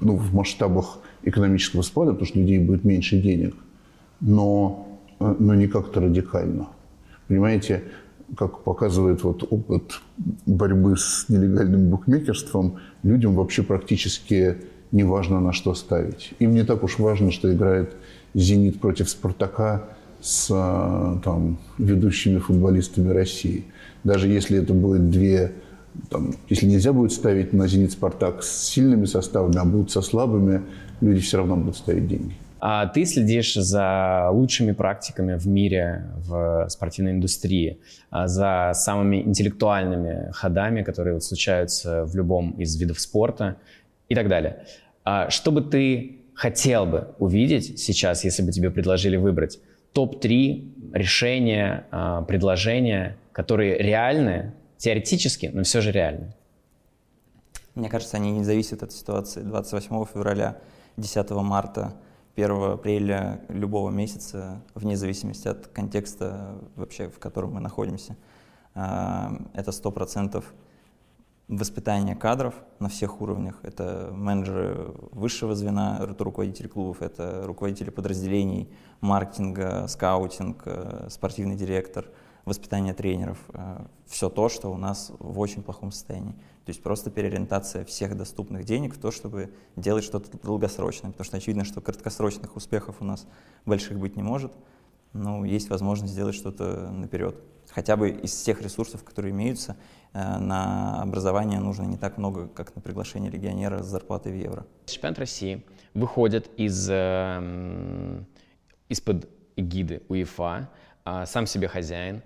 [0.00, 3.54] ну, в масштабах экономического спада, потому что людей будет меньше денег,
[4.20, 4.88] но,
[5.20, 6.68] э, но не как-то радикально.
[7.28, 7.82] Понимаете,
[8.36, 10.00] как показывает вот опыт
[10.46, 14.56] борьбы с нелегальным букмекерством, людям вообще практически
[14.92, 16.32] не важно, на что ставить.
[16.38, 17.94] Им не так уж важно, что играет
[18.34, 19.84] «Зенит» против «Спартака»
[20.20, 20.48] с
[21.24, 23.64] там, ведущими футболистами России.
[24.04, 25.52] Даже если это будет две...
[26.08, 30.62] Там, если нельзя будет ставить на «Зенит» «Спартак» с сильными составами, а будут со слабыми,
[31.00, 32.36] люди все равно будут ставить деньги.
[32.60, 40.30] А ты следишь за лучшими практиками в мире в спортивной индустрии, а за самыми интеллектуальными
[40.32, 43.56] ходами, которые вот случаются в любом из видов спорта
[44.08, 44.64] и так далее.
[45.04, 49.58] А что бы ты хотел бы увидеть сейчас, если бы тебе предложили выбрать
[49.94, 56.34] топ-3 решения, а, предложения, которые реальны, теоретически, но все же реальны?
[57.74, 59.42] Мне кажется, они не зависят от ситуации.
[59.42, 60.58] 28 февраля,
[60.96, 61.94] 10 марта–
[62.36, 68.16] 1 апреля любого месяца, вне зависимости от контекста вообще, в котором мы находимся.
[68.74, 70.54] А, это сто процентов
[71.48, 73.58] воспитание кадров на всех уровнях.
[73.62, 82.06] Это менеджеры высшего звена, это руководители клубов, это руководители подразделений, маркетинга, скаутинг, э, спортивный директор,
[82.44, 83.38] воспитание тренеров.
[83.52, 86.32] Э, Все то, что у нас в очень плохом состоянии.
[86.64, 91.10] То есть просто переориентация всех доступных денег в то, чтобы делать что-то долгосрочное.
[91.10, 93.26] Потому что очевидно, что краткосрочных успехов у нас
[93.66, 94.52] больших быть не может.
[95.12, 97.36] Но есть возможность сделать что-то наперед.
[97.70, 99.76] Хотя бы из всех ресурсов, которые имеются,
[100.12, 104.66] э, на образование нужно не так много, как на приглашение легионера с зарплатой в евро.
[104.86, 108.22] Чемпионат России выходит из, э,
[108.88, 110.68] из-под эгиды УЕФА,
[111.04, 112.22] сам себе хозяин.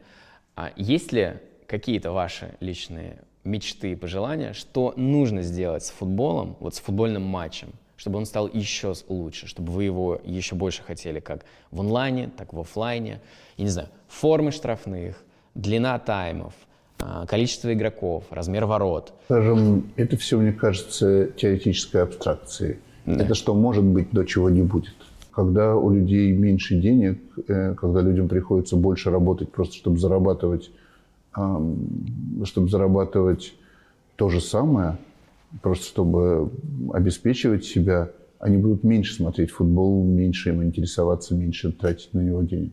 [0.56, 1.34] А есть ли
[1.66, 7.72] какие-то ваши личные мечты и пожелания, что нужно сделать с футболом, вот с футбольным матчем,
[7.96, 12.52] чтобы он стал еще лучше, чтобы вы его еще больше хотели как в онлайне, так
[12.52, 13.20] и в офлайне.
[13.56, 15.22] Я не знаю, формы штрафных,
[15.54, 16.54] длина таймов,
[16.98, 19.12] а, количество игроков, размер ворот.
[19.26, 22.78] Скажем, это все, мне кажется, теоретической абстракцией.
[23.06, 23.22] Да.
[23.22, 24.94] Это что может быть, до чего не будет.
[25.34, 27.18] Когда у людей меньше денег,
[27.48, 30.70] э, когда людям приходится больше работать просто, чтобы зарабатывать
[32.44, 33.54] чтобы зарабатывать
[34.16, 34.96] то же самое,
[35.62, 36.50] просто чтобы
[36.92, 42.72] обеспечивать себя, они будут меньше смотреть футбол, меньше им интересоваться, меньше тратить на него денег.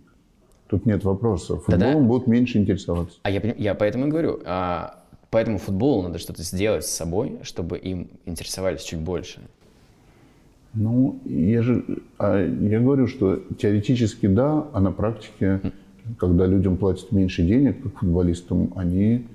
[0.68, 1.64] Тут нет вопросов.
[1.66, 2.06] Футболом Да-да.
[2.06, 3.18] будут меньше интересоваться.
[3.24, 4.40] А я, я поэтому и говорю.
[4.46, 9.42] А, поэтому футболу надо что-то сделать с собой, чтобы им интересовались чуть больше.
[10.74, 11.84] Ну, я же,
[12.18, 15.60] а я говорю, что теоретически да, а на практике
[16.18, 19.28] когда людям платят меньше денег, как футболистам, они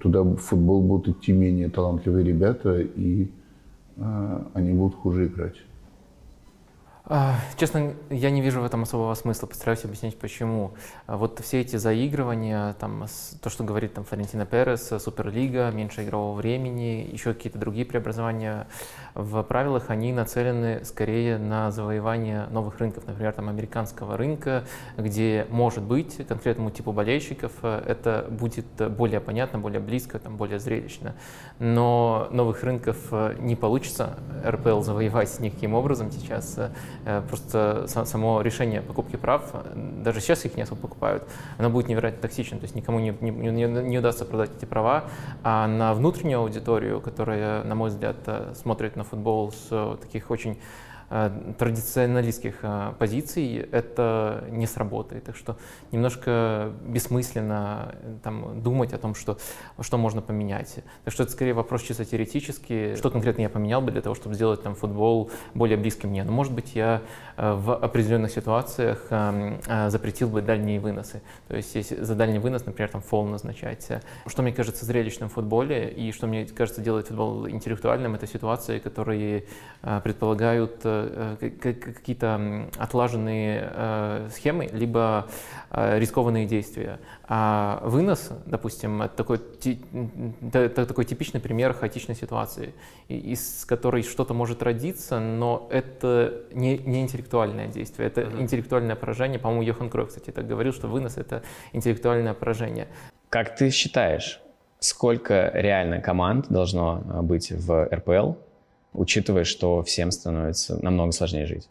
[0.00, 3.28] туда в футбол будут идти менее талантливые ребята, и
[3.96, 5.56] э, они будут хуже играть.
[7.08, 10.74] А, честно, я не вижу в этом особого смысла, постараюсь объяснить почему.
[11.06, 13.06] А, вот все эти заигрывания, там,
[13.40, 18.66] то, что говорит там Флорентина Перес, Суперлига, меньше игрового времени, еще какие-то другие преобразования
[19.14, 24.64] в правилах, они нацелены скорее на завоевание новых рынков, например, там, американского рынка,
[24.96, 30.58] где, может быть, конкретному типу болельщиков э, это будет более понятно, более близко, там, более
[30.58, 31.14] зрелищно.
[31.60, 36.70] Но новых рынков э, не получится РПЛ завоевать никаким образом сейчас Э,
[37.28, 41.22] просто само решение покупки прав, даже сейчас их не особо покупают,
[41.58, 45.04] оно будет невероятно токсично, то есть никому не, не, не, не удастся продать эти права,
[45.42, 50.54] а на внутреннюю аудиторию, которая, на мой взгляд, э, смотрит на футбол с таких очень
[50.54, 55.24] Э, традиционалистских э, позиций это не сработает.
[55.24, 55.56] Так что
[55.92, 59.38] немножко бессмысленно э, там, думать о том, что,
[59.80, 60.76] что можно поменять.
[61.04, 62.96] Так что это скорее вопрос чисто теоретический.
[62.96, 66.24] Что конкретно я поменял бы для того, чтобы сделать там, футбол более близким мне?
[66.24, 67.02] Ну, может быть, я
[67.36, 69.06] в определенных ситуациях
[69.88, 71.22] запретил бы дальние выносы.
[71.48, 73.86] То есть если за дальний вынос, например, там фол назначать.
[74.26, 78.78] Что мне кажется зрелищным в футболе и что мне кажется делает футбол интеллектуальным, это ситуации,
[78.78, 79.44] которые
[79.82, 80.95] предполагают Э,
[81.40, 85.26] какие-то отлаженные э, схемы, либо
[85.70, 86.98] э, рискованные действия.
[87.28, 89.40] А вынос, допустим, это такой,
[90.52, 92.74] это такой типичный пример хаотичной ситуации,
[93.08, 98.40] из которой что-то может родиться, но это не, не интеллектуальное действие, это uh-huh.
[98.40, 99.38] интеллектуальное поражение.
[99.38, 102.88] По-моему, Йохан Кройф, кстати, так говорил, что вынос— это интеллектуальное поражение.
[103.28, 104.40] Как ты считаешь,
[104.78, 108.34] Сколько реально команд должно а, быть в РПЛ,
[108.96, 111.68] учитывая, что всем становится намного сложнее жить?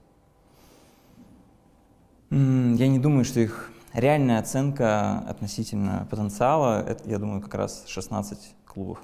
[2.30, 8.56] Я не думаю, что их реальная оценка относительно потенциала, это, я думаю, как раз 16
[8.66, 9.02] клубов.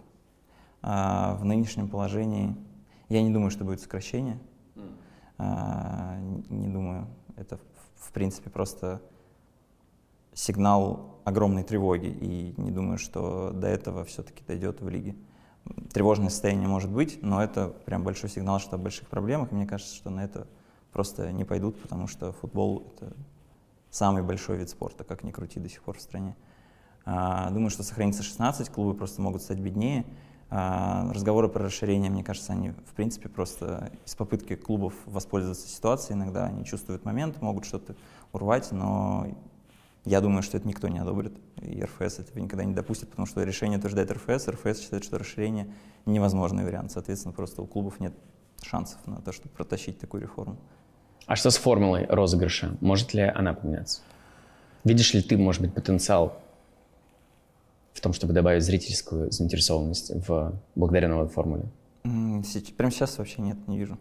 [0.82, 2.56] А в нынешнем положении
[3.10, 4.40] я не думаю, что будет сокращение.
[5.38, 6.18] А,
[6.50, 7.08] не думаю.
[7.36, 7.60] Это,
[7.96, 9.02] в принципе, просто
[10.34, 12.08] сигнал огромной тревоги.
[12.08, 15.16] И не думаю, что до этого все-таки дойдет в лиге.
[15.94, 19.52] Тревожное состояние может быть, но это прям большой сигнал, что о больших проблемах.
[19.52, 20.48] И мне кажется, что на это
[20.92, 23.14] просто не пойдут, потому что футбол— это
[23.90, 26.36] самый большой вид спорта, как ни крути до сих пор в стране.
[27.06, 30.06] А, думаю, что сохранится 16, клубы просто могут стать беднее.
[30.50, 36.18] А, разговоры про расширение, мне кажется, они в принципе просто из попытки клубов воспользоваться ситуацией
[36.18, 37.96] иногда они чувствуют момент, могут что-то
[38.34, 39.28] урвать, но
[40.06, 43.44] я думаю, что это никто не одобрит, и РФС этого никогда не допустит, потому что
[43.44, 45.72] решение утверждает РФС, РФС считает, что расширение
[46.06, 48.14] невозможный вариант, соответственно, просто у клубов нет
[48.64, 50.58] шансов на то, чтобы протащить такую реформу.
[51.28, 52.78] А что с формулой розыгрыша?
[52.82, 54.02] Может ли она поменяться?
[54.84, 56.42] Видишь ли ты, может быть, потенциал
[57.94, 61.66] в том, чтобы добавить зрительскую заинтересованность в благодаря новой формуле?
[62.04, 64.00] Прямо сейчас вообще нет, не вижу.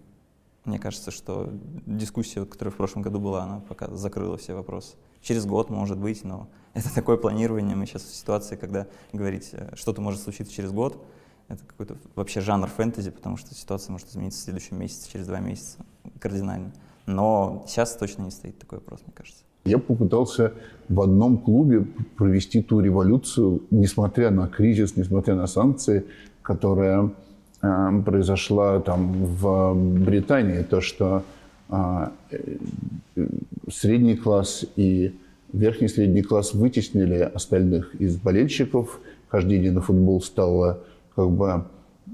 [0.64, 1.50] Мне кажется, что
[1.86, 4.96] дискуссия, которая в прошлом году была, она пока закрыла все вопросы.
[5.22, 7.76] Через год, может быть, но это такое планирование.
[7.76, 11.02] Мы сейчас в ситуации, когда говорить, э, что-то может случиться через год,
[11.48, 15.40] это какой-то вообще жанр фэнтези, потому что ситуация может измениться в следующем месяце, через два
[15.40, 15.78] месяца
[16.20, 16.72] кардинально.
[17.06, 19.42] Но сейчас точно не стоит такой вопрос, мне кажется.
[19.64, 20.54] Я попытался
[20.88, 26.06] в одном клубе провести ту революцию, несмотря на кризис, несмотря на санкции,
[26.42, 27.12] которая
[27.60, 30.62] произошла там в Британии.
[30.62, 31.24] То, что
[31.68, 32.08] э,
[33.70, 35.14] средний класс и
[35.52, 39.00] верхний средний класс вытеснили остальных из болельщиков.
[39.28, 40.80] Хождение на футбол стало
[41.14, 41.64] как бы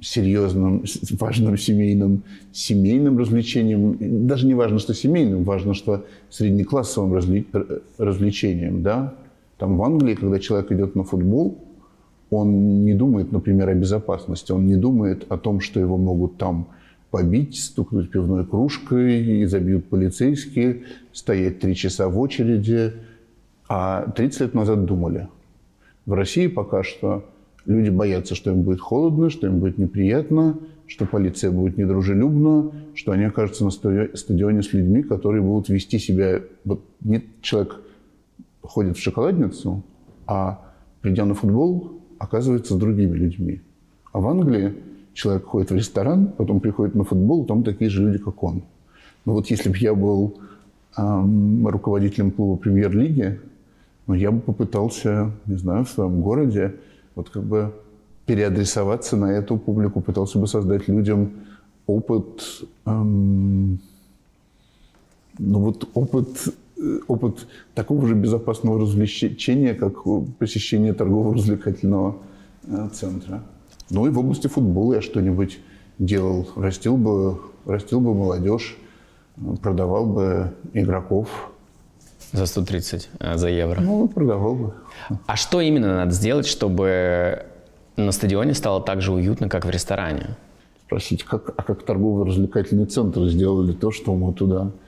[0.03, 0.85] серьезным,
[1.19, 4.27] важным семейным, семейным развлечением.
[4.27, 7.47] Даже не важно, что семейным, важно, что среднеклассовым развли,
[7.99, 8.83] развлечением.
[8.83, 9.15] Да?
[9.59, 11.59] Там в Англии, когда человек идет на футбол,
[12.31, 16.69] он не думает, например, о безопасности, он не думает о том, что его могут там
[17.11, 22.93] побить, стукнуть пивной кружкой, и забьют полицейские, стоять три часа в очереди.
[23.69, 25.29] А 30 лет назад думали.
[26.05, 27.25] В России пока что
[27.67, 33.11] Люди боятся, что им будет холодно, что им будет неприятно, что полиция будет недружелюбна, что
[33.11, 36.41] они окажутся на стадионе с людьми, которые будут вести себя...
[36.65, 37.81] Вот нет, человек
[38.63, 39.83] ходит в шоколадницу,
[40.29, 40.63] а
[41.01, 43.61] придя на футбол, оказывается другими людьми.
[44.13, 44.75] А в Англии
[45.15, 48.63] человек ходит в ресторан, потом приходит на футбол, там такие же люди, как он.
[49.25, 50.39] Но вот если бы я был
[50.97, 53.41] эм, руководителем клуба премьер-лиги,
[54.07, 56.77] ну, я бы попытался, не знаю, в своем городе
[57.15, 57.73] вот как бы
[58.25, 61.31] переадресоваться на эту публику, пытался бы создать людям
[61.87, 62.43] опыт,
[62.85, 63.81] эм,
[65.39, 66.29] ну вот опыт,
[67.09, 70.05] опыт такого же безопасного развлечения, как
[70.39, 72.17] посещение торгово-развлекательного
[72.65, 73.43] э, центра.
[73.91, 75.59] Ну и в области футбола я что-нибудь
[75.99, 78.77] делал, растил бы, растил бы молодежь,
[79.63, 81.51] продавал бы игроков,
[82.33, 83.81] за 130, э, за евро?
[83.81, 84.75] Ну, продавал бы.
[85.27, 87.47] А что именно надо сделать, чтобы
[87.97, 90.37] на стадионе стало так же уютно, как в ресторане?
[90.87, 94.86] Спросить, как, а как торгово-развлекательный центр сделали то, что мы туда, э,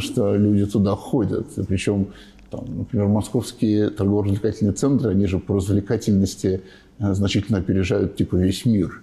[0.00, 1.46] что люди туда ходят.
[1.68, 2.08] Причем,
[2.50, 6.62] там, например, московские торгово-развлекательные центры, они же по развлекательности
[6.98, 9.02] э, значительно опережают типа весь мир.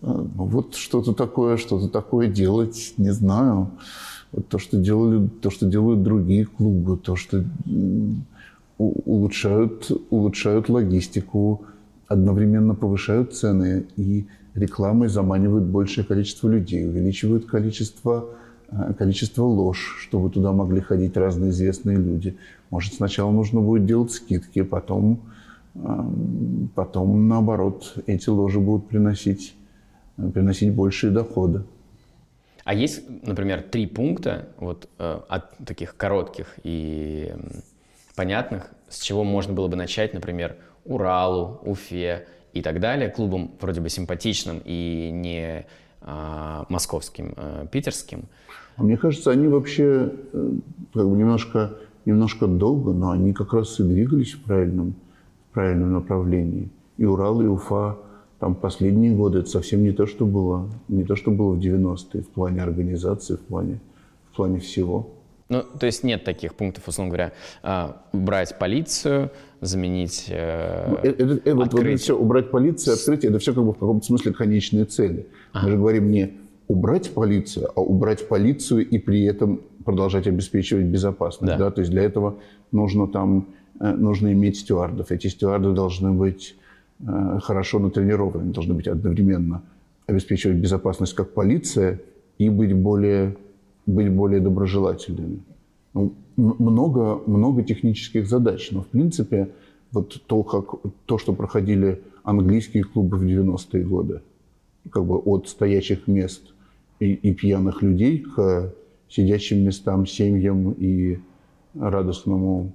[0.00, 3.70] Ну, вот что-то такое, что-то такое делать, не знаю
[4.32, 7.44] вот то, что делали, то, что делают другие клубы, то, что
[8.78, 11.66] улучшают, улучшают логистику,
[12.08, 18.41] одновременно повышают цены и рекламой заманивают большее количество людей, увеличивают количество, э,
[18.98, 22.36] количество лож, чтобы туда могли ходить разные известные люди.
[22.70, 25.20] Может, сначала нужно будет делать скидки, потом,
[25.74, 29.54] эм, потом наоборот, эти ложи будут приносить,
[30.16, 31.64] э, приносить большие доходы.
[32.64, 37.34] А есть, например, три пункта вот, э, от таких коротких и
[38.14, 43.80] понятных, с чего можно было бы начать, например, Уралу, Уфе и так далее, клубам вроде
[43.80, 45.66] бы симпатичным и не
[46.00, 47.34] а, московским,
[47.70, 48.28] питерским.
[48.76, 50.50] А мне кажется, они вообще э,
[50.92, 54.94] как бы немножко, немножко долго, но они как раз и двигались в правильном,
[55.50, 56.70] в правильном направлении.
[56.96, 57.96] И Урал, и Уфа
[58.42, 62.22] там последние годы это совсем не то, что было, не то, что было в 90-е
[62.22, 63.80] в плане организации, в плане,
[64.32, 65.10] в плане всего.
[65.48, 70.26] Ну, то есть нет таких пунктов, условно говоря, а, убрать полицию, заменить...
[70.28, 73.78] Э, ну, это, это, вот, вот все, убрать полицию, открытие, это все как бы в
[73.78, 75.28] каком-то смысле конечные цели.
[75.52, 75.66] Ага.
[75.66, 76.32] Мы же говорим не
[76.68, 81.58] убрать полицию, а убрать полицию и при этом продолжать обеспечивать безопасность.
[81.58, 81.58] Да.
[81.58, 81.70] Да?
[81.70, 82.36] То есть для этого
[82.70, 83.46] нужно там
[83.80, 85.10] э, нужно иметь стюардов.
[85.10, 86.56] Эти стюарды должны быть
[87.00, 89.62] э, хорошо натренированы, должны быть одновременно
[90.06, 92.00] обеспечивать безопасность как полиция
[92.38, 93.36] и быть более,
[93.86, 95.40] быть более доброжелательными.
[95.94, 99.48] Ну, много, много технических задач, но в принципе
[99.92, 104.22] вот то, как, то, что проходили английские клубы в 90-е годы,
[104.90, 106.42] как бы от стоячих мест
[107.00, 108.72] и, и пьяных людей к
[109.08, 111.18] сидящим местам, семьям и
[111.74, 112.72] радостному,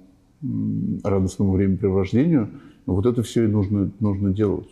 [1.02, 2.50] радостному времяпрепровождению,
[2.86, 4.68] вот это все и нужно, нужно делать.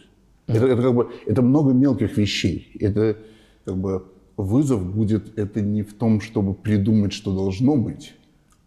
[0.47, 2.70] Это, это, как бы, это много мелких вещей.
[2.78, 3.16] Это
[3.64, 4.05] как бы
[4.37, 8.14] вызов будет это не в том, чтобы придумать, что должно быть,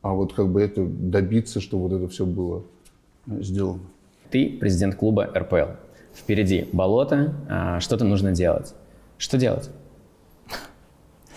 [0.02, 2.64] а вот как бы это добиться, что вот это все было
[3.28, 3.82] э, сделано.
[4.30, 5.72] Ты президент клуба РПЛ.
[6.20, 8.74] Впереди болото, а, что-то нужно делать.
[9.18, 9.70] Что делать?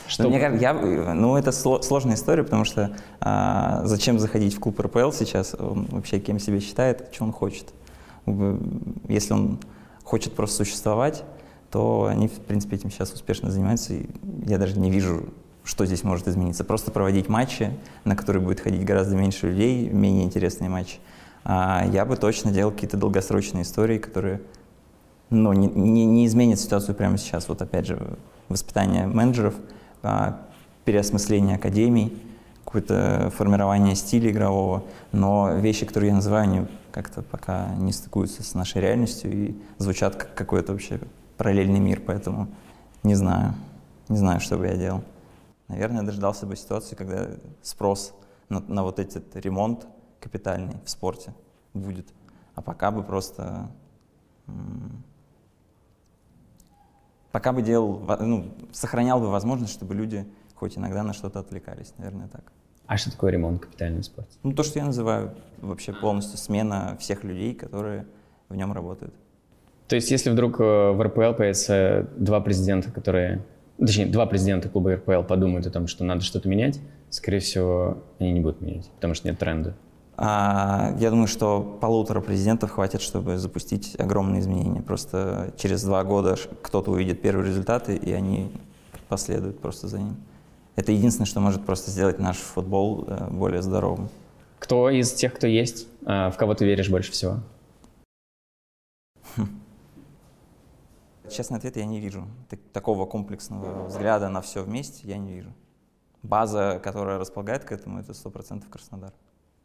[0.08, 0.24] Что?
[0.24, 4.78] Ну, мне кажется, я, ну, это сложная история, потому что а, зачем заходить в клуб
[4.78, 5.54] РПЛ сейчас?
[5.58, 7.72] Он вообще кем себя считает, что он хочет.
[9.08, 9.58] Если он
[10.04, 11.24] хочет просто существовать,
[11.70, 13.94] то они, в принципе, этим сейчас успешно занимаются.
[13.94, 14.06] И
[14.46, 15.30] я даже не вижу,
[15.64, 16.64] что здесь может измениться.
[16.64, 17.70] Просто проводить матчи,
[18.04, 20.98] на которые будет ходить гораздо меньше людей, менее интересные матчи.
[21.44, 24.42] А я бы точно делал какие-то долгосрочные истории, которые
[25.32, 27.48] ну, не, не, не изменят ситуацию прямо сейчас.
[27.48, 28.16] Вот опять же,
[28.48, 29.54] воспитание менеджеров–
[30.02, 30.40] а,
[30.84, 32.20] переосмысление академий,
[32.64, 38.54] какое-то формирование стиля игрового, но вещи, которые я называю, они как-то пока не стыкуются с
[38.54, 41.00] нашей реальностью и звучат как какой-то вообще
[41.36, 42.48] параллельный мир, поэтому
[43.04, 43.54] не знаю,
[44.08, 45.04] не знаю, что бы я делал.
[45.68, 47.28] Наверное, дождался бы ситуации, когда
[47.62, 48.12] спрос
[48.48, 49.86] на, на вот этот ремонт
[50.20, 51.32] капитальный в спорте
[51.74, 52.08] будет,
[52.56, 53.70] а пока бы просто
[57.32, 62.28] пока бы делал, ну, сохранял бы возможность, чтобы люди хоть иногда на что-то отвлекались, наверное,
[62.28, 62.52] так.
[62.86, 64.30] А что такое ремонт капитального спорта?
[64.42, 68.06] Ну, то, что я называю вообще полностью смена всех людей, которые
[68.48, 69.14] в нем работают.
[69.88, 73.44] То есть, если вдруг э, в РПЛ появятся два президента, которые...
[73.78, 76.80] Точнее, два президента клуба РПЛ подумают о том, что надо что-то менять,
[77.10, 79.74] скорее всего, они не будут менять, потому что нет тренда.
[80.16, 84.82] А, я думаю, что полутора президентов хватит, чтобы запустить огромные изменения.
[84.82, 88.52] Просто через два года кто-то увидит первые результаты, и они
[89.08, 90.16] последуют просто за ним.
[90.76, 94.08] Это единственное, что может просто сделать наш футбол э, более здоровым.
[94.58, 97.40] Кто из тех, кто есть, э, в кого ты веришь больше всего?
[99.36, 99.48] Хм.
[101.30, 102.26] Честный ответ, я не вижу.
[102.72, 105.52] Такого комплексного взгляда на все вместе я не вижу.
[106.22, 109.12] База, которая располагает к этому, это 100% Краснодар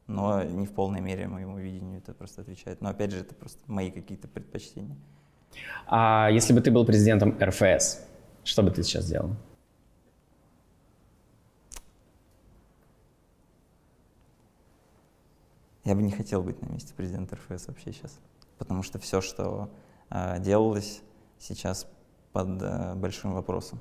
[0.08, 2.82] но не в полной мере моему видению это просто отвечает.
[2.82, 4.98] Но опять же, это просто мои какие-то предпочтения.
[5.86, 8.00] А если бы ты был президентом РФС,
[8.44, 9.36] что бы ты сейчас делал?
[15.84, 18.20] Я бы не хотел быть на месте президента РФС вообще сейчас,
[18.58, 19.70] потому что все, что
[20.10, 21.02] э, делалось
[21.40, 21.88] сейчас
[22.34, 23.80] под э, большим вопросом.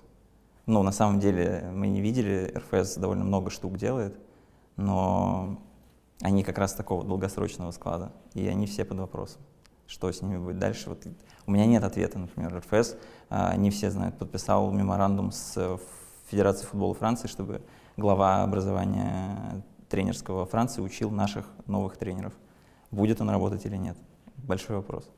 [0.66, 4.16] Ну, на самом деле, мы не видели, РФС довольно много штук делает,
[4.77, 5.61] но
[6.21, 9.41] они как раз такого долгосрочного склада, и они все под вопросом.
[9.87, 10.89] Что с ними будет дальше?
[10.89, 11.07] Вот
[11.47, 12.97] у меня нет ответа, например, РФС,
[13.31, 15.79] а, не все знают, подписал меморандум с э,
[16.29, 17.62] Федерацией футбола Франции, чтобы
[17.97, 22.33] глава образования тренерского Франции учил наших новых тренеров.
[22.91, 23.97] Будет он работать или нет?
[24.37, 25.09] Большой вопрос.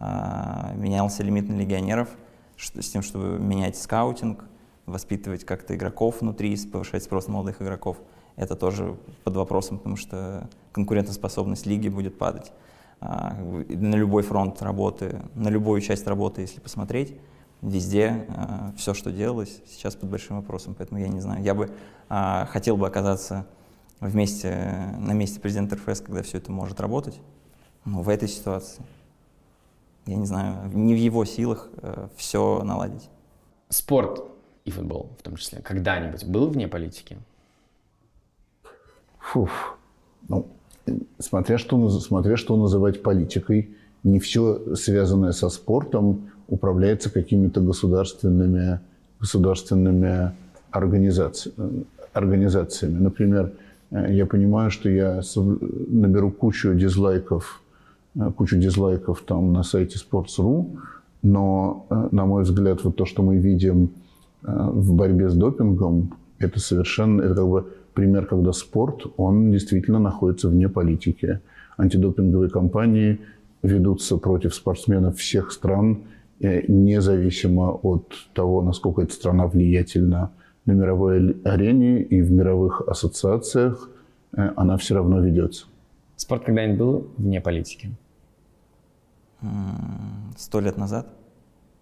[0.00, 2.08] А, менялся лимит на легионеров
[2.56, 4.44] с тем, чтобы менять скаутинг,
[4.86, 7.98] воспитывать как-то игроков внутри, повышать спрос молодых игроков–
[8.36, 12.52] это тоже под вопросом, потому что конкурентоспособность лиги будет падать.
[13.00, 17.16] А, на любой фронт работы, на любую часть работы, если посмотреть,
[17.60, 20.74] везде а, все, что делалось, сейчас под большим вопросом.
[20.76, 21.42] Поэтому я не знаю.
[21.42, 21.70] Я бы
[22.08, 23.46] а, хотел бы оказаться
[24.00, 27.20] вместе, на месте президента РФС, когда все это может работать.
[27.84, 28.82] Но в этой ситуации,
[30.06, 33.08] я не знаю, не в его силах э, все наладить.
[33.68, 34.22] Спорт
[34.64, 37.18] и футбол в том числе когда-нибудь был вне политики?
[39.22, 39.76] Фуф.
[40.28, 40.46] Ну,
[41.18, 43.70] смотря что, смотря что называть политикой,
[44.04, 48.80] не все связанное со спортом управляется какими-то государственными,
[49.20, 50.32] государственными
[50.70, 51.52] организаци,
[52.12, 52.98] организациями.
[52.98, 53.52] Например,
[53.90, 57.62] я понимаю, что я наберу кучу дизлайков,
[58.36, 60.78] кучу дизлайков там на сайте Sports.ru,
[61.22, 63.90] но, на мой взгляд, вот то, что мы видим
[64.42, 70.48] в борьбе с допингом, это совершенно, это как бы пример, когда спорт, он действительно находится
[70.48, 71.40] вне политики.
[71.76, 73.20] Антидопинговые кампании
[73.62, 76.04] ведутся против спортсменов всех стран,
[76.40, 80.30] э, независимо от того, насколько эта страна влиятельна
[80.66, 83.88] на мировой арене и в мировых ассоциациях,
[84.36, 85.66] э, она все равно ведется.
[86.16, 87.90] Спорт когда-нибудь был вне политики?
[90.36, 91.08] Сто лет назад,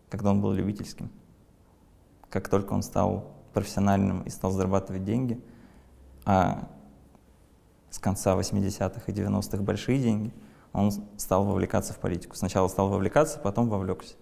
[0.08, 1.10] когда он был любительским.
[2.30, 5.38] Как только он стал профессиональным и стал зарабатывать деньги,
[6.30, 6.68] а
[7.90, 10.32] с конца 80-х и 90-х большие деньги,
[10.72, 12.36] он стал вовлекаться в политику.
[12.36, 14.14] Сначала стал вовлекаться, потом вовлекся.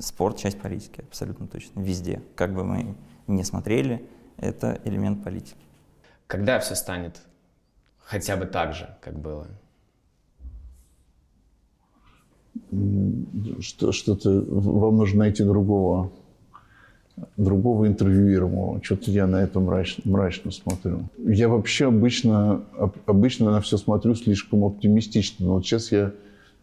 [0.00, 2.22] Спорт— часть политики, абсолютно точно, везде.
[2.34, 2.96] Как бы мы
[3.28, 4.04] ни смотрели,
[4.36, 5.64] это элемент политики.
[6.26, 7.20] Когда все станет
[8.00, 9.46] хотя бы так же, как было?
[13.60, 16.10] Что, что-то вам нужно найти другого
[17.36, 18.82] другого интервьюируемого.
[18.82, 21.08] Что-то я на это мрачно, мрачно смотрю.
[21.18, 22.62] Я вообще обычно,
[23.06, 25.46] обычно на все смотрю слишком оптимистично.
[25.46, 26.12] Но вот сейчас я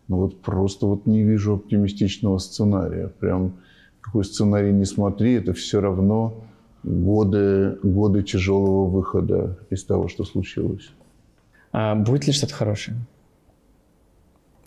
[0.07, 3.07] ну вот просто вот не вижу оптимистичного сценария.
[3.19, 3.53] Прям
[4.01, 6.45] какой сценарий не смотри, это все равно
[6.83, 10.91] годы, годы тяжелого выхода из того, что случилось.
[11.71, 12.97] А будет ли что-то хорошее?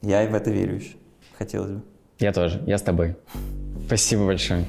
[0.03, 0.97] Я и в это верю еще.
[1.36, 1.82] Хотелось бы.
[2.18, 2.61] Я тоже.
[2.66, 3.16] Я с тобой.
[3.86, 4.64] Спасибо большое.